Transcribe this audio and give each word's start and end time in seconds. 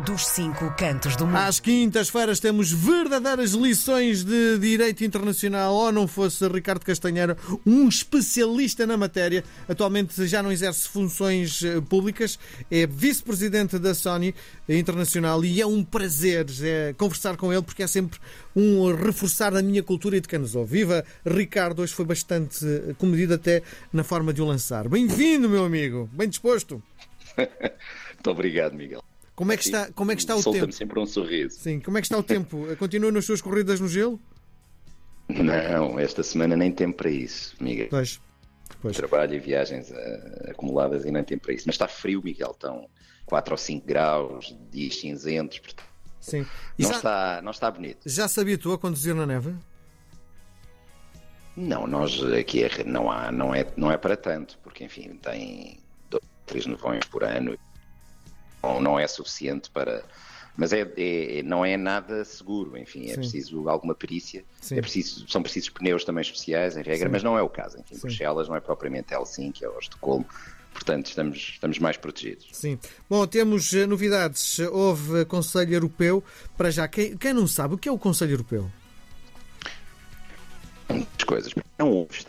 dos 0.00 0.26
cinco 0.26 0.74
cantos 0.76 1.16
do 1.16 1.26
mundo. 1.26 1.36
Às 1.36 1.60
quintas-feiras 1.60 2.40
temos 2.40 2.72
verdadeiras 2.72 3.52
lições 3.52 4.24
de 4.24 4.58
direito 4.58 5.04
internacional. 5.04 5.74
Ou 5.74 5.92
não 5.92 6.08
fosse 6.08 6.46
Ricardo 6.48 6.84
Castanheira, 6.84 7.36
um 7.66 7.88
especialista 7.88 8.86
na 8.86 8.96
matéria, 8.96 9.44
atualmente 9.68 10.26
já 10.26 10.42
não 10.42 10.50
exerce 10.50 10.88
funções 10.88 11.62
eh, 11.62 11.80
públicas, 11.80 12.38
é 12.70 12.86
vice-presidente 12.86 13.78
da 13.78 13.94
Sony 13.94 14.34
Internacional 14.68 15.44
e 15.44 15.60
é 15.60 15.66
um 15.66 15.84
prazer 15.84 16.46
é, 16.62 16.94
conversar 16.96 17.36
com 17.36 17.52
ele 17.52 17.62
porque 17.62 17.82
é 17.82 17.86
sempre 17.86 18.18
um 18.54 18.94
reforçar 18.94 19.52
da 19.52 19.62
minha 19.62 19.82
cultura 19.82 20.16
e 20.16 20.20
de 20.20 20.28
quem 20.28 20.38
nos 20.38 20.54
ouve. 20.54 20.78
Viva 20.78 21.04
Ricardo, 21.26 21.82
hoje 21.82 21.92
foi 21.92 22.04
bastante 22.04 22.64
eh, 22.64 22.94
comedido 22.96 23.34
até 23.34 23.62
na 23.92 24.04
forma 24.04 24.32
de 24.32 24.40
o 24.40 24.46
lançar. 24.46 24.88
Bem-vindo, 24.88 25.48
meu 25.48 25.64
amigo, 25.64 26.08
bem 26.12 26.28
disposto. 26.28 26.82
Muito 27.36 28.30
obrigado, 28.30 28.74
Miguel. 28.74 29.09
Como 29.40 29.52
é 29.52 29.56
que 29.56 29.62
está, 29.62 29.90
como 29.92 30.12
é 30.12 30.14
que 30.14 30.20
está 30.20 30.36
o 30.36 30.42
tempo? 30.42 30.70
sempre 30.70 31.00
um 31.00 31.06
sorriso. 31.06 31.58
Sim, 31.58 31.80
como 31.80 31.96
é 31.96 32.02
que 32.02 32.04
está 32.04 32.18
o 32.18 32.22
tempo? 32.22 32.66
Continua 32.76 33.10
nas 33.10 33.24
suas 33.24 33.40
corridas 33.40 33.80
no 33.80 33.88
gelo? 33.88 34.20
Não, 35.30 35.98
esta 35.98 36.22
semana 36.22 36.54
nem 36.54 36.70
tempo 36.70 36.98
para 36.98 37.08
isso, 37.08 37.56
Miguel. 37.58 37.86
Pois. 37.88 38.20
Pois. 38.82 38.94
Trabalho 38.94 39.34
e 39.34 39.38
viagens 39.38 39.90
uh, 39.90 40.50
acumuladas 40.50 41.06
e 41.06 41.10
nem 41.10 41.24
tempo 41.24 41.44
para 41.44 41.54
isso. 41.54 41.64
Mas 41.66 41.76
está 41.76 41.88
frio, 41.88 42.20
Miguel. 42.22 42.50
Estão 42.50 42.86
4 43.24 43.54
ou 43.54 43.56
5 43.56 43.86
graus, 43.86 44.54
dias 44.70 44.96
cinzentos. 44.96 45.58
Portanto, 45.58 45.88
Sim. 46.20 46.46
E 46.78 46.82
não, 46.82 46.90
já, 46.90 46.96
está, 46.96 47.40
não 47.42 47.50
está 47.50 47.70
bonito. 47.70 48.00
Já 48.04 48.28
se 48.28 48.38
habituou 48.38 48.74
a 48.74 48.78
conduzir 48.78 49.14
na 49.14 49.24
neve? 49.24 49.54
Não, 51.56 51.86
nós 51.86 52.22
aqui 52.24 52.62
é, 52.62 52.84
não, 52.84 53.10
há, 53.10 53.32
não, 53.32 53.54
é, 53.54 53.66
não 53.74 53.90
é 53.90 53.96
para 53.96 54.18
tanto, 54.18 54.58
porque 54.62 54.84
enfim, 54.84 55.18
tem 55.22 55.80
dois, 56.10 56.22
três 56.44 56.66
nevões 56.66 57.06
por 57.06 57.24
ano 57.24 57.56
não, 58.62 58.80
não 58.80 58.98
é 58.98 59.06
suficiente 59.06 59.70
para. 59.70 60.04
Mas 60.56 60.72
é, 60.72 60.86
é, 60.96 61.42
não 61.42 61.64
é 61.64 61.76
nada 61.76 62.24
seguro, 62.24 62.76
enfim, 62.76 63.06
é 63.06 63.10
Sim. 63.10 63.14
preciso 63.14 63.68
alguma 63.68 63.94
perícia, 63.94 64.44
é 64.72 64.80
preciso, 64.80 65.26
são 65.28 65.42
precisos 65.42 65.70
pneus 65.70 66.04
também 66.04 66.20
especiais, 66.20 66.76
em 66.76 66.82
regra, 66.82 67.08
Sim. 67.08 67.12
mas 67.12 67.22
não 67.22 67.38
é 67.38 67.42
o 67.42 67.48
caso. 67.48 67.78
Enfim. 67.78 67.96
Bruxelas 67.98 68.48
não 68.48 68.56
é 68.56 68.60
propriamente 68.60 69.14
Helsinki 69.14 69.64
ou 69.64 69.78
Estocolmo, 69.78 70.26
portanto 70.74 71.06
estamos, 71.06 71.38
estamos 71.38 71.78
mais 71.78 71.96
protegidos. 71.96 72.48
Sim. 72.52 72.78
Bom, 73.08 73.26
temos 73.26 73.72
eh, 73.72 73.86
novidades. 73.86 74.58
Houve 74.58 75.24
Conselho 75.24 75.72
Europeu. 75.72 76.22
Para 76.58 76.70
já, 76.70 76.86
quem, 76.88 77.16
quem 77.16 77.32
não 77.32 77.46
sabe, 77.46 77.76
o 77.76 77.78
que 77.78 77.88
é 77.88 77.92
o 77.92 77.98
Conselho 77.98 78.32
Europeu? 78.32 78.70
Muitas 80.90 81.24
coisas. 81.24 81.54
Não 81.78 81.90
houve. 81.90 82.26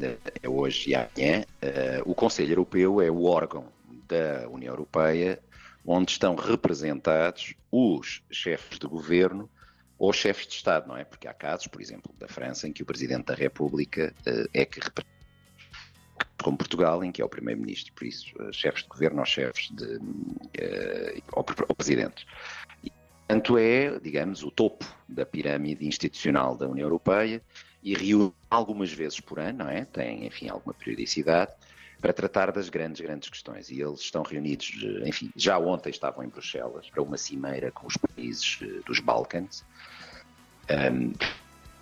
É? 0.00 0.16
é 0.42 0.48
hoje 0.48 0.90
e 0.90 0.94
amanhã. 0.94 1.44
Uh, 1.62 2.10
o 2.10 2.14
Conselho 2.14 2.52
Europeu 2.52 3.02
é 3.02 3.10
o 3.10 3.24
órgão 3.24 3.66
da 4.08 4.48
União 4.48 4.72
Europeia, 4.72 5.38
onde 5.86 6.12
estão 6.12 6.34
representados 6.34 7.54
os 7.70 8.22
chefes 8.30 8.78
de 8.78 8.86
governo 8.86 9.48
ou 9.98 10.12
chefes 10.12 10.46
de 10.46 10.54
Estado, 10.54 10.86
não 10.86 10.96
é? 10.96 11.04
Porque 11.04 11.26
há 11.26 11.34
casos, 11.34 11.66
por 11.66 11.80
exemplo, 11.80 12.14
da 12.18 12.28
França, 12.28 12.68
em 12.68 12.72
que 12.72 12.82
o 12.82 12.86
Presidente 12.86 13.26
da 13.26 13.34
República 13.34 14.14
uh, 14.20 14.48
é 14.54 14.64
que 14.64 14.80
representa, 14.80 15.18
como 16.42 16.56
Portugal, 16.56 17.02
em 17.02 17.10
que 17.10 17.20
é 17.20 17.24
o 17.24 17.28
Primeiro-Ministro, 17.28 17.92
por 17.94 18.06
isso, 18.06 18.32
uh, 18.40 18.52
chefes 18.52 18.82
de 18.82 18.88
governo 18.88 19.18
ou 19.18 19.26
chefes 19.26 19.70
de. 19.70 19.96
Uh, 19.96 21.22
ou, 21.32 21.44
ou 21.68 21.74
presidentes. 21.74 22.26
E, 22.84 22.90
portanto, 22.90 23.58
é, 23.58 23.98
digamos, 23.98 24.44
o 24.44 24.50
topo 24.50 24.84
da 25.08 25.26
pirâmide 25.26 25.86
institucional 25.86 26.56
da 26.56 26.68
União 26.68 26.86
Europeia 26.86 27.42
e 27.82 27.94
reúne 27.94 28.32
algumas 28.48 28.92
vezes 28.92 29.18
por 29.18 29.40
ano, 29.40 29.64
não 29.64 29.68
é? 29.68 29.84
Tem, 29.84 30.26
enfim, 30.26 30.48
alguma 30.48 30.74
periodicidade 30.74 31.52
para 32.00 32.12
tratar 32.12 32.52
das 32.52 32.68
grandes, 32.68 33.00
grandes 33.00 33.28
questões. 33.28 33.70
E 33.70 33.80
eles 33.80 34.00
estão 34.00 34.22
reunidos, 34.22 34.70
enfim, 35.04 35.30
já 35.34 35.58
ontem 35.58 35.90
estavam 35.90 36.24
em 36.24 36.28
Bruxelas 36.28 36.88
para 36.88 37.02
uma 37.02 37.16
cimeira 37.16 37.70
com 37.70 37.86
os 37.86 37.96
países 37.96 38.58
eh, 38.62 38.80
dos 38.86 39.00
Balcãs, 39.00 39.64
um, 40.92 41.12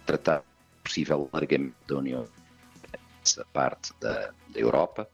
tratar 0.04 0.42
possível 0.82 1.28
largamento 1.32 1.74
da 1.86 1.96
União 1.96 2.26
essa 3.22 3.44
parte 3.52 3.92
da, 4.00 4.32
da 4.48 4.60
Europa 4.60 5.08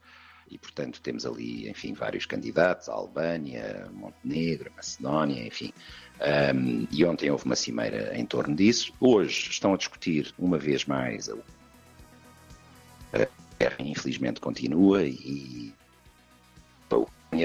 e, 0.49 0.57
portanto, 0.57 1.01
temos 1.01 1.25
ali, 1.25 1.67
enfim, 1.67 1.93
vários 1.93 2.27
candidatos, 2.27 2.87
a 2.87 2.93
Albânia, 2.93 3.89
Montenegro, 3.91 4.71
Macedónia, 4.75 5.47
enfim. 5.47 5.73
Um, 6.53 6.87
e 6.91 7.03
ontem 7.03 7.31
houve 7.31 7.45
uma 7.45 7.55
cimeira 7.55 8.15
em 8.15 8.23
torno 8.23 8.55
disso. 8.55 8.93
Hoje 8.99 9.49
estão 9.49 9.73
a 9.73 9.77
discutir, 9.77 10.31
uma 10.37 10.59
vez 10.59 10.85
mais, 10.85 11.27
a, 11.27 11.35
guerra 13.63 13.77
infelizmente 13.79 14.39
continua 14.39 15.03
e 15.03 15.73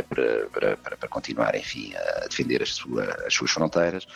para, 0.03 0.47
para, 0.51 0.77
para, 0.77 0.97
para 0.97 1.09
continuar, 1.09 1.55
enfim, 1.55 1.95
a 1.95 2.27
defender 2.29 2.63
as, 2.63 2.75
sua, 2.75 3.05
as 3.27 3.33
suas 3.33 3.51
fronteiras 3.51 4.07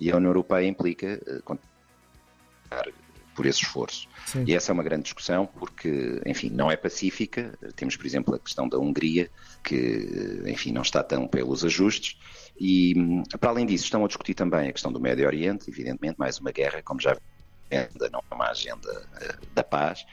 e 0.00 0.10
a 0.10 0.16
União 0.16 0.30
Europeia 0.30 0.66
implica 0.66 1.20
uh, 1.26 1.42
continuar 1.42 2.86
por 3.34 3.46
esse 3.46 3.62
esforço. 3.62 4.08
Sim. 4.26 4.44
E 4.46 4.54
essa 4.54 4.72
é 4.72 4.74
uma 4.74 4.82
grande 4.82 5.02
discussão 5.02 5.46
porque, 5.46 6.20
enfim, 6.26 6.50
não 6.50 6.70
é 6.70 6.76
pacífica. 6.76 7.56
Temos, 7.76 7.94
por 7.94 8.06
exemplo, 8.06 8.34
a 8.34 8.38
questão 8.38 8.68
da 8.68 8.78
Hungria, 8.78 9.30
que, 9.62 10.42
enfim, 10.46 10.72
não 10.72 10.82
está 10.82 11.04
tão 11.04 11.28
pelos 11.28 11.64
ajustes. 11.64 12.18
E, 12.58 12.94
para 13.38 13.50
além 13.50 13.66
disso, 13.66 13.84
estão 13.84 14.04
a 14.04 14.08
discutir 14.08 14.34
também 14.34 14.68
a 14.68 14.72
questão 14.72 14.90
do 14.90 14.98
Médio 14.98 15.26
Oriente, 15.26 15.70
evidentemente, 15.70 16.18
mais 16.18 16.38
uma 16.38 16.50
guerra, 16.50 16.82
como 16.82 17.00
já 17.00 17.16
ainda 17.70 18.08
não 18.10 18.22
é 18.30 18.34
uma 18.34 18.48
agenda 18.48 18.90
uh, 18.90 19.54
da 19.54 19.62
paz 19.62 20.04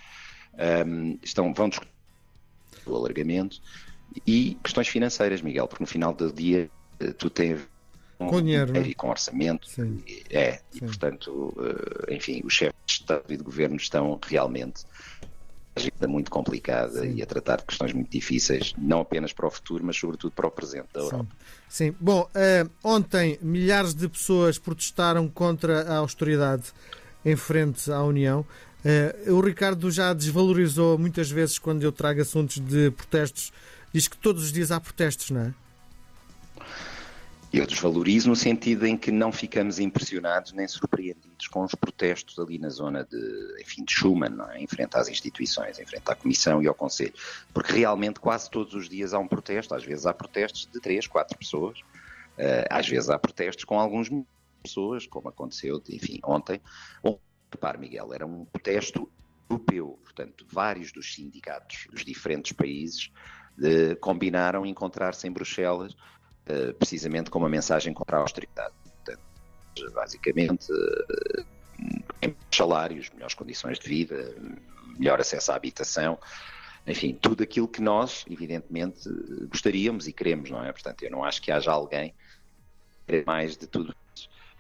um, 0.88 1.18
estão, 1.24 1.54
vão 1.54 1.70
discutir 1.70 1.92
o 2.86 2.96
alargamento 2.96 3.62
e 4.26 4.58
questões 4.64 4.88
financeiras, 4.88 5.42
Miguel, 5.42 5.68
porque 5.68 5.84
no 5.84 5.88
final 5.88 6.14
do 6.14 6.32
dia 6.32 6.70
eh, 7.00 7.12
tu 7.14 7.30
tens 7.30 7.60
um, 8.20 8.28
com 8.28 8.42
dinheiro, 8.42 8.72
né? 8.72 8.82
e 8.82 8.94
com 8.94 9.10
orçamento, 9.10 9.68
Sim. 9.68 10.02
é, 10.30 10.54
Sim. 10.54 10.62
e 10.74 10.80
portanto, 10.82 11.54
eh, 12.08 12.16
enfim, 12.16 12.42
os 12.44 12.54
chefes 12.54 12.76
de 12.86 12.94
Estado 12.94 13.26
e 13.30 13.38
de 13.38 13.44
Governo 13.44 13.76
estão 13.76 14.20
realmente 14.26 14.86
agenda 15.76 16.08
muito 16.08 16.32
complicada 16.32 17.02
Sim. 17.02 17.16
e 17.16 17.22
a 17.22 17.26
tratar 17.26 17.58
de 17.58 17.66
questões 17.66 17.92
muito 17.92 18.10
difíceis, 18.10 18.74
não 18.78 19.02
apenas 19.02 19.34
para 19.34 19.46
o 19.46 19.52
futuro, 19.52 19.84
mas 19.84 19.98
sobretudo 19.98 20.32
para 20.32 20.48
o 20.48 20.52
presente 20.52 20.88
da 20.94 21.02
Europa. 21.02 21.28
Sim, 21.68 21.92
Sim. 21.92 21.96
bom, 22.00 22.22
uh, 22.22 22.70
ontem 22.82 23.38
milhares 23.42 23.94
de 23.94 24.08
pessoas 24.08 24.58
protestaram 24.58 25.28
contra 25.28 25.82
a 25.92 25.98
austeridade 25.98 26.72
em 27.26 27.36
frente 27.36 27.92
à 27.92 28.02
União. 28.04 28.46
Uh, 28.86 29.34
o 29.34 29.42
Ricardo 29.42 29.90
já 29.90 30.14
desvalorizou 30.14 30.96
muitas 30.96 31.32
vezes 31.32 31.58
quando 31.58 31.82
eu 31.82 31.92
trago 31.92 32.22
assuntos 32.22 32.60
de 32.60 32.92
protestos. 32.92 33.52
Diz 33.92 34.08
que 34.08 34.16
todos 34.16 34.44
os 34.44 34.52
dias 34.52 34.72
há 34.72 34.80
protestos, 34.80 35.32
não 35.32 35.42
é? 35.42 35.54
Eu 37.52 37.66
desvalorizo 37.66 38.30
no 38.30 38.36
sentido 38.36 38.86
em 38.86 38.98
que 38.98 39.12
não 39.12 39.32
ficamos 39.32 39.80
impressionados 39.80 40.52
nem 40.52 40.68
surpreendidos 40.68 41.48
com 41.48 41.64
os 41.64 41.74
protestos 41.74 42.38
ali 42.38 42.60
na 42.60 42.70
zona 42.70 43.08
de, 43.10 43.62
enfim, 43.62 43.84
de 43.84 43.94
Schuman, 43.94 44.36
é? 44.52 44.62
em 44.62 44.68
frente 44.68 44.96
às 44.98 45.08
instituições, 45.08 45.80
em 45.80 45.86
frente 45.86 46.04
à 46.06 46.14
Comissão 46.14 46.62
e 46.62 46.68
ao 46.68 46.76
Conselho. 46.76 47.14
Porque 47.54 47.72
realmente 47.72 48.20
quase 48.20 48.52
todos 48.52 48.74
os 48.74 48.90
dias 48.90 49.14
há 49.14 49.20
um 49.20 49.28
protesto, 49.28 49.74
às 49.74 49.84
vezes 49.84 50.06
há 50.06 50.14
protestos 50.14 50.70
de 50.72 50.80
três, 50.82 51.08
quatro 51.08 51.38
pessoas, 51.38 51.80
uh, 51.80 52.68
às 52.70 52.88
vezes 52.88 53.10
há 53.10 53.18
protestos 53.18 53.64
com 53.64 53.80
alguns 53.80 54.12
pessoas, 54.62 55.08
como 55.08 55.30
aconteceu, 55.30 55.82
enfim, 55.90 56.20
ontem, 56.24 56.60
Repare, 57.52 57.78
Miguel, 57.78 58.14
era 58.14 58.26
um 58.26 58.46
protesto 58.46 59.10
europeu, 59.50 60.00
portanto, 60.04 60.46
vários 60.52 60.92
dos 60.92 61.14
sindicatos 61.14 61.88
dos 61.92 62.04
diferentes 62.04 62.52
países 62.52 63.12
eh, 63.62 63.96
combinaram 63.96 64.66
encontrar-se 64.66 65.28
em 65.28 65.32
Bruxelas 65.32 65.96
eh, 66.46 66.74
precisamente 66.74 67.30
com 67.30 67.40
uma 67.40 67.50
mensagem 67.50 67.94
contra 67.94 68.18
a 68.18 68.20
austeridade. 68.22 68.74
Portanto, 68.84 69.22
basicamente, 69.94 70.68
eh, 72.22 72.34
salários, 72.52 73.10
melhores 73.12 73.34
condições 73.34 73.80
de 73.80 73.88
vida, 73.88 74.36
melhor 74.98 75.20
acesso 75.20 75.52
à 75.52 75.56
habitação, 75.56 76.20
enfim, 76.88 77.14
tudo 77.14 77.44
aquilo 77.44 77.68
que 77.68 77.82
nós, 77.82 78.26
evidentemente, 78.30 79.10
gostaríamos 79.50 80.08
e 80.08 80.14
queremos, 80.14 80.50
não 80.52 80.64
é? 80.64 80.72
Portanto, 80.72 81.04
eu 81.04 81.12
não 81.12 81.24
acho 81.24 81.42
que 81.42 81.52
haja 81.52 81.72
alguém 81.72 82.14
mais 83.26 83.58
de 83.58 83.68
tudo 83.68 83.96
Uh, 83.96 84.05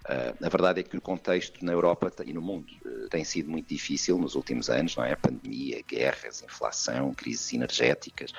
a 0.07 0.49
verdade 0.49 0.81
é 0.81 0.83
que 0.83 0.95
o 0.95 1.01
contexto 1.01 1.65
na 1.65 1.71
Europa 1.71 2.11
e 2.23 2.33
no 2.33 2.41
mundo 2.41 2.67
uh, 2.85 3.09
tem 3.09 3.23
sido 3.23 3.49
muito 3.49 3.67
difícil 3.67 4.17
nos 4.19 4.35
últimos 4.35 4.69
anos, 4.69 4.95
não 4.95 5.03
é? 5.03 5.15
Pandemia, 5.15 5.81
guerras, 5.87 6.43
inflação, 6.43 7.13
crises 7.13 7.51
energéticas. 7.53 8.31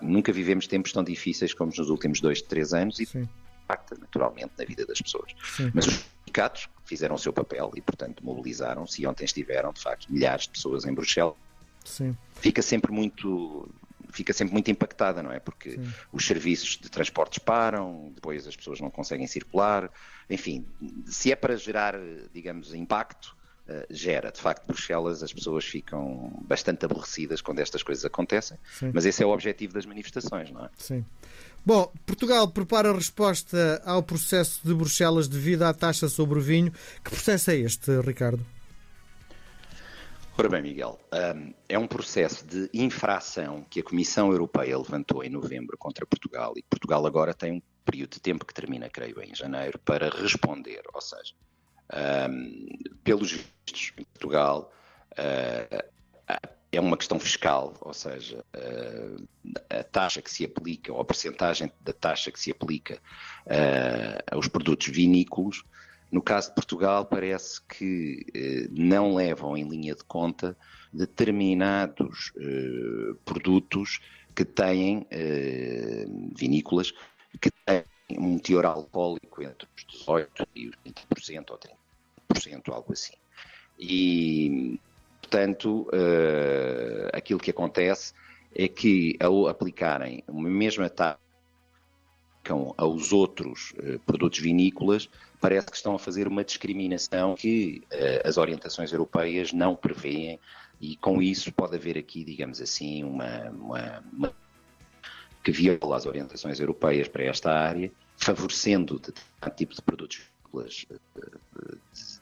Nunca 0.00 0.32
vivemos 0.32 0.66
tempos 0.66 0.92
tão 0.92 1.04
difíceis 1.04 1.52
como 1.52 1.70
nos 1.76 1.90
últimos 1.90 2.20
dois, 2.20 2.40
três 2.40 2.72
anos 2.72 2.98
e 2.98 3.06
impacta 3.70 3.96
naturalmente 4.00 4.52
na 4.58 4.64
vida 4.64 4.86
das 4.86 5.00
pessoas. 5.00 5.32
Sim. 5.56 5.70
Mas 5.74 5.86
os 5.86 6.04
sindicatos 6.24 6.68
fizeram 6.84 7.14
o 7.14 7.18
seu 7.18 7.32
papel 7.32 7.70
e, 7.76 7.80
portanto, 7.80 8.24
mobilizaram-se 8.24 9.02
e 9.02 9.06
ontem 9.06 9.24
estiveram, 9.24 9.72
de 9.72 9.80
facto, 9.80 10.10
milhares 10.10 10.44
de 10.44 10.50
pessoas 10.50 10.84
em 10.84 10.94
Bruxelas. 10.94 11.34
Sim. 11.84 12.16
Fica 12.34 12.62
sempre 12.62 12.90
muito 12.92 13.68
fica 14.12 14.32
sempre 14.32 14.52
muito 14.52 14.70
impactada, 14.70 15.22
não 15.22 15.32
é? 15.32 15.40
Porque 15.40 15.72
Sim. 15.72 15.92
os 16.12 16.26
serviços 16.26 16.78
de 16.80 16.88
transportes 16.88 17.38
param, 17.38 18.12
depois 18.14 18.46
as 18.46 18.56
pessoas 18.56 18.80
não 18.80 18.90
conseguem 18.90 19.26
circular, 19.26 19.90
enfim, 20.28 20.66
se 21.06 21.32
é 21.32 21.36
para 21.36 21.56
gerar, 21.56 21.94
digamos, 22.32 22.74
impacto, 22.74 23.36
uh, 23.68 23.86
gera. 23.90 24.30
De 24.30 24.40
facto, 24.40 24.66
Bruxelas, 24.66 25.22
as 25.22 25.32
pessoas 25.32 25.64
ficam 25.64 26.32
bastante 26.42 26.84
aborrecidas 26.84 27.40
quando 27.40 27.60
estas 27.60 27.82
coisas 27.82 28.04
acontecem, 28.04 28.58
Sim. 28.78 28.90
mas 28.94 29.04
esse 29.06 29.22
é 29.22 29.26
o 29.26 29.30
objetivo 29.30 29.74
das 29.74 29.86
manifestações, 29.86 30.50
não 30.50 30.64
é? 30.64 30.70
Sim. 30.76 31.04
Bom, 31.64 31.92
Portugal 32.06 32.48
prepara 32.48 32.90
a 32.90 32.94
resposta 32.94 33.82
ao 33.84 34.02
processo 34.02 34.60
de 34.64 34.72
Bruxelas 34.74 35.28
devido 35.28 35.62
à 35.62 35.74
taxa 35.74 36.08
sobre 36.08 36.38
o 36.38 36.42
vinho. 36.42 36.72
Que 37.04 37.10
processo 37.10 37.50
é 37.50 37.56
este, 37.56 38.00
Ricardo? 38.00 38.44
Ora 40.40 40.48
bem, 40.48 40.62
Miguel, 40.62 40.98
um, 41.12 41.52
é 41.68 41.78
um 41.78 41.86
processo 41.86 42.46
de 42.46 42.70
infração 42.72 43.62
que 43.68 43.80
a 43.80 43.82
Comissão 43.82 44.32
Europeia 44.32 44.78
levantou 44.78 45.22
em 45.22 45.28
novembro 45.28 45.76
contra 45.76 46.06
Portugal 46.06 46.54
e 46.56 46.62
Portugal 46.62 47.06
agora 47.06 47.34
tem 47.34 47.52
um 47.52 47.62
período 47.84 48.12
de 48.12 48.20
tempo 48.20 48.46
que 48.46 48.54
termina, 48.54 48.88
creio, 48.88 49.20
em 49.22 49.34
janeiro, 49.34 49.78
para 49.80 50.08
responder. 50.08 50.80
Ou 50.94 51.00
seja, 51.02 51.34
um, 52.30 52.68
pelos 53.04 53.32
vistos 53.32 53.92
em 53.98 54.04
Portugal, 54.04 54.72
uh, 55.12 55.90
é 56.72 56.80
uma 56.80 56.96
questão 56.96 57.20
fiscal, 57.20 57.74
ou 57.82 57.92
seja, 57.92 58.42
uh, 58.56 59.28
a 59.68 59.84
taxa 59.84 60.22
que 60.22 60.30
se 60.30 60.46
aplica, 60.46 60.90
ou 60.90 61.02
a 61.02 61.04
percentagem 61.04 61.70
da 61.82 61.92
taxa 61.92 62.32
que 62.32 62.40
se 62.40 62.50
aplica 62.50 62.94
uh, 63.44 64.34
aos 64.34 64.48
produtos 64.48 64.88
vinícolos, 64.88 65.64
no 66.10 66.20
caso 66.20 66.48
de 66.48 66.54
Portugal, 66.54 67.04
parece 67.04 67.60
que 67.62 68.26
uh, 68.34 68.68
não 68.70 69.14
levam 69.14 69.56
em 69.56 69.68
linha 69.68 69.94
de 69.94 70.04
conta 70.04 70.56
determinados 70.92 72.32
produtos 73.24 74.00
que 74.34 74.44
têm 74.44 75.06
vinícolas 76.36 76.92
que 77.40 77.48
têm 77.64 77.84
um 78.18 78.40
teor 78.40 78.66
alcoólico 78.66 79.40
entre 79.40 79.68
os 79.76 79.86
18% 80.04 80.46
e 80.56 80.68
os 80.68 80.74
20% 80.84 81.50
ou 81.50 81.60
30%, 82.34 82.72
algo 82.72 82.92
assim. 82.92 83.14
E 83.78 84.80
portanto, 85.20 85.88
aquilo 87.12 87.38
que 87.38 87.52
acontece 87.52 88.12
é 88.52 88.66
que 88.66 89.16
ao 89.20 89.46
aplicarem 89.46 90.24
a 90.26 90.32
mesma 90.32 90.90
taxa 90.90 91.29
aos 92.76 93.12
outros 93.12 93.72
uh, 93.78 93.98
produtos 94.00 94.38
vinícolas, 94.38 95.08
parece 95.40 95.66
que 95.66 95.76
estão 95.76 95.94
a 95.94 95.98
fazer 95.98 96.26
uma 96.26 96.44
discriminação 96.44 97.34
que 97.34 97.82
uh, 97.92 98.28
as 98.28 98.36
orientações 98.36 98.92
europeias 98.92 99.52
não 99.52 99.76
prevêem 99.76 100.38
e 100.80 100.96
com 100.96 101.20
isso 101.20 101.52
pode 101.52 101.76
haver 101.76 101.98
aqui, 101.98 102.24
digamos 102.24 102.60
assim, 102.60 103.04
uma, 103.04 103.50
uma, 103.50 104.04
uma 104.12 104.34
que 105.44 105.52
viola 105.52 105.96
as 105.96 106.06
orientações 106.06 106.58
europeias 106.58 107.08
para 107.08 107.24
esta 107.24 107.52
área, 107.52 107.90
favorecendo 108.16 108.98
determinado 108.98 109.56
tipo 109.56 109.74
de 109.74 109.82
produtos 109.82 110.16
vinícolas 110.16 110.86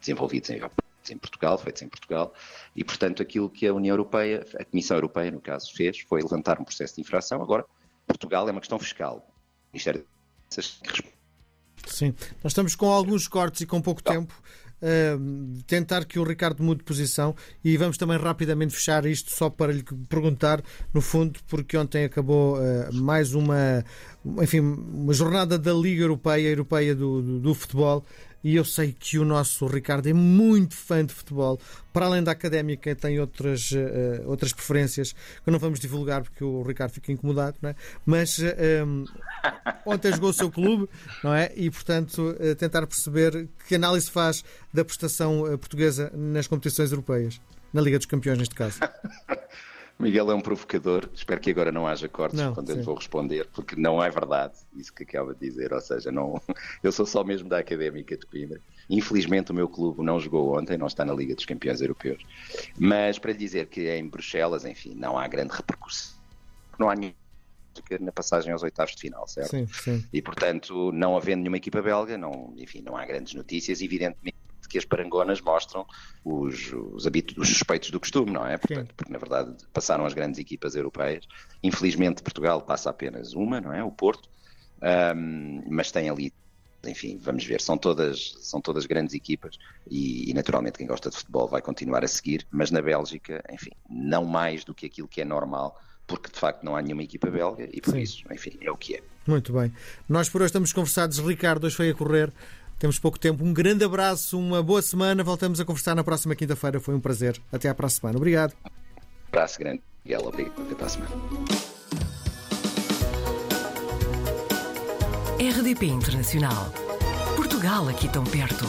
desenvolvidos 0.01 0.51
em 0.51 0.55
Europa 0.55 0.83
em 1.11 1.17
Portugal, 1.17 1.57
feitos 1.57 1.83
em 1.83 1.89
Portugal, 1.89 2.35
e 2.77 2.85
portanto 2.85 3.23
aquilo 3.23 3.49
que 3.49 3.67
a 3.67 3.73
União 3.73 3.95
Europeia, 3.95 4.45
a 4.59 4.65
Comissão 4.65 4.97
Europeia 4.97 5.31
no 5.31 5.41
caso, 5.41 5.73
fez 5.75 6.01
foi 6.01 6.23
levantar 6.23 6.61
um 6.61 6.65
processo 6.65 6.97
de 6.97 7.01
infração. 7.01 7.43
Agora, 7.43 7.65
Portugal 8.07 8.49
é 8.49 8.53
uma 8.53 8.61
questão 8.61 8.79
fiscal. 8.79 9.27
Ministério 9.73 10.05
Sim, 11.87 12.15
nós 12.43 12.53
estamos 12.53 12.75
com 12.75 12.87
alguns 12.91 13.27
cortes 13.29 13.63
e 13.63 13.67
com 13.67 13.81
pouco 13.81 14.03
tempo. 14.03 14.35
Uh, 14.81 15.61
tentar 15.67 16.05
que 16.05 16.21
o 16.21 16.23
Ricardo 16.23 16.63
mude 16.63 16.79
de 16.79 16.85
posição 16.85 17.35
e 17.65 17.77
vamos 17.77 17.99
também 17.99 18.17
rapidamente 18.17 18.73
fechar 18.73 19.05
isto 19.07 19.33
só 19.33 19.51
para 19.51 19.73
lhe 19.73 19.83
perguntar, 20.09 20.63
no 20.95 21.01
fundo, 21.01 21.41
porque 21.49 21.77
ontem 21.77 22.05
acabou 22.05 22.57
uh, 22.57 22.95
mais 22.95 23.35
uma, 23.35 23.85
enfim, 24.41 24.61
uma 24.61 25.13
jornada 25.13 25.59
da 25.59 25.73
Liga 25.73 26.03
Europeia, 26.03 26.49
Europeia 26.49 26.95
do, 26.95 27.21
do, 27.21 27.41
do 27.41 27.55
Futebol 27.55 28.05
e 28.43 28.57
eu 28.57 28.65
sei 28.65 28.95
que 28.99 29.19
o 29.19 29.25
nosso 29.25 29.67
Ricardo 29.67 30.09
é 30.09 30.13
muito 30.13 30.75
fã 30.75 31.05
de 31.05 31.13
futebol. 31.13 31.59
Para 31.93 32.07
além 32.07 32.23
da 32.23 32.33
académica, 32.33 32.95
tem 32.95 33.19
outras, 33.19 33.71
uh, 33.73 34.27
outras 34.27 34.53
preferências 34.53 35.13
que 35.45 35.51
não 35.51 35.59
vamos 35.59 35.81
divulgar 35.81 36.23
porque 36.23 36.45
o 36.45 36.63
Ricardo 36.63 36.93
fica 36.93 37.11
incomodado, 37.11 37.57
não 37.61 37.71
é? 37.71 37.75
Mas 38.07 38.39
uh, 38.39 38.47
eh, 38.57 38.85
um, 38.85 39.05
ontem 39.85 40.13
jogou 40.13 40.31
o 40.31 40.33
seu 40.33 40.51
clube, 40.51 40.89
não 41.25 41.35
é? 41.35 41.53
E, 41.57 41.71
portanto, 41.71 42.37
uh, 42.39 42.55
tentar 42.55 42.87
perceber 42.87 43.49
que 43.67 43.75
análise 43.75 44.11
faz 44.11 44.45
da 44.73 44.85
prestação 44.85 45.43
portuguesa 45.59 46.13
nas 46.15 46.47
competições 46.47 46.91
europeias, 46.93 47.41
na 47.73 47.81
Liga 47.81 47.99
dos 47.99 48.07
Campeões, 48.07 48.39
neste 48.39 48.55
caso. 48.55 48.79
Miguel 49.99 50.31
é 50.31 50.35
um 50.35 50.41
provocador, 50.41 51.09
espero 51.13 51.41
que 51.41 51.51
agora 51.51 51.73
não 51.73 51.87
haja 51.87 52.09
cortes 52.09 52.39
não, 52.39 52.55
quando 52.55 52.71
sim. 52.71 52.79
eu 52.79 52.85
vou 52.85 52.95
responder, 52.95 53.49
porque 53.53 53.75
não 53.75 54.03
é 54.03 54.09
verdade 54.09 54.55
isso 54.77 54.93
que 54.93 55.03
acaba 55.03 55.35
de 55.35 55.41
dizer, 55.41 55.73
ou 55.73 55.81
seja, 55.81 56.13
não, 56.13 56.41
eu 56.85 56.93
sou 56.93 57.05
só 57.05 57.25
mesmo 57.25 57.49
da 57.49 57.59
Académica 57.59 58.17
de 58.17 58.25
Coimbra. 58.25 58.61
Infelizmente 58.89 59.51
o 59.51 59.55
meu 59.55 59.69
clube 59.69 60.03
não 60.03 60.21
jogou 60.21 60.57
ontem, 60.57 60.79
não 60.79 60.87
está 60.87 61.05
na 61.05 61.13
Liga 61.13 61.35
dos 61.35 61.45
Campeões 61.45 61.81
Europeus, 61.81 62.23
mas 62.79 63.19
para 63.19 63.33
lhe 63.33 63.39
dizer 63.39 63.67
que 63.67 63.89
é 63.89 63.99
em 63.99 64.07
Bruxelas, 64.07 64.65
enfim, 64.65 64.95
não 64.95 65.19
há 65.19 65.27
grande 65.27 65.53
repercussão, 65.53 66.17
não 66.79 66.89
há 66.89 66.95
nenhum 66.95 67.13
na 68.01 68.13
passagem 68.13 68.53
aos 68.53 68.63
oitavos 68.63 68.95
de 68.95 69.01
final, 69.01 69.27
certo? 69.29 69.51
Sim, 69.51 69.67
sim. 69.67 70.05
E 70.13 70.21
portanto, 70.21 70.91
não 70.93 71.17
havendo 71.17 71.41
nenhuma 71.41 71.59
equipa 71.59 71.81
belga, 71.81 72.19
não, 72.19 72.53
enfim, 72.57 72.83
não 72.83 72.97
há 72.97 73.05
grandes 73.05 73.35
notícias, 73.35 73.81
evidentemente 73.81 74.38
que 74.69 74.79
as 74.79 74.85
parangonas 74.85 75.41
mostram 75.41 75.87
os, 76.25 76.73
os, 76.73 77.07
os 77.07 77.49
suspeitos 77.49 77.91
do 77.91 77.99
costume, 77.99 78.31
não 78.31 78.47
é? 78.47 78.57
Portanto, 78.57 78.95
porque 78.97 79.13
na 79.13 79.19
verdade 79.19 79.57
passaram 79.73 80.05
as 80.05 80.15
grandes 80.15 80.39
equipas 80.39 80.75
europeias. 80.75 81.27
Infelizmente 81.63 82.23
Portugal 82.23 82.63
passa 82.63 82.91
apenas 82.91 83.33
uma, 83.33 83.61
não 83.61 83.73
é? 83.73 83.83
O 83.83 83.91
Porto, 83.91 84.29
um, 85.17 85.63
mas 85.69 85.91
tem 85.91 86.09
ali 86.09 86.33
enfim, 86.87 87.19
vamos 87.21 87.45
ver, 87.45 87.61
são 87.61 87.77
todas, 87.77 88.37
são 88.41 88.61
todas 88.61 88.87
grandes 88.87 89.15
equipas 89.15 89.59
e, 89.91 90.31
e, 90.31 90.35
naturalmente 90.35 90.79
quem 90.79 90.87
gosta 90.87 91.11
de 91.11 91.17
futebol 91.17 91.49
vai 91.49 91.61
continuar 91.61 92.05
a 92.05 92.09
seguir, 92.09 92.47
mas 92.53 92.71
na 92.71 92.81
Bélgica, 92.81 93.43
enfim, 93.53 93.73
não 93.91 94.25
mais 94.25 94.65
do 94.65 94.73
que 94.73 94.87
aquilo 94.87 95.09
que 95.09 95.21
é 95.21 95.25
normal, 95.25 95.77
porque 96.07 96.31
de 96.31 96.39
facto 96.39 96.63
não 96.63 96.77
há 96.77 96.83
nenhuma 96.83 97.03
equipa 97.03 97.31
belga 97.31 97.69
e 97.73 97.81
por 97.81 97.95
Sim. 97.95 98.01
isso, 98.01 98.25
enfim, 98.33 98.57
é 98.61 98.71
o 98.71 98.77
que 98.77 98.95
é. 98.95 99.03
Muito 99.27 99.53
bem. 99.53 99.73
Nós 100.09 100.29
por 100.29 100.41
hoje 100.41 100.49
estamos 100.49 100.73
conversados, 100.73 101.19
Ricardo, 101.19 101.65
hoje 101.67 101.77
foi 101.77 101.91
a 101.91 101.95
correr. 101.95 102.33
Temos 102.79 102.99
pouco 102.99 103.19
tempo. 103.19 103.45
Um 103.45 103.53
grande 103.53 103.85
abraço, 103.85 104.39
uma 104.39 104.63
boa 104.63 104.81
semana. 104.81 105.25
Voltamos 105.25 105.59
a 105.61 105.65
conversar 105.65 105.95
na 105.95 106.05
próxima 106.05 106.35
quinta-feira. 106.35 106.79
Foi 106.79 106.95
um 106.95 107.01
prazer. 107.01 107.41
Até 107.53 107.69
à 107.69 107.75
próxima 107.75 108.01
semana. 108.01 108.19
Obrigado. 108.19 108.55
Um 108.65 109.29
abraço 109.29 109.59
grande, 109.59 109.83
Miguel. 110.05 110.21
Obrigado. 110.25 110.63
Até 110.63 110.75
para 110.75 110.87
a 110.87 110.89
semana. 110.89 111.11
RDP 115.41 115.87
Internacional. 115.87 116.73
Portugal 117.37 117.89
aqui 117.89 118.09
tão 118.09 118.25
perto. 118.25 118.65